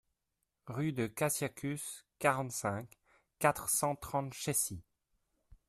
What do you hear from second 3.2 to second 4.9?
quatre cent trente Chécy